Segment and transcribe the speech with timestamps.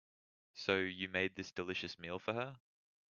[0.55, 2.57] So, you made this delicious meal for her?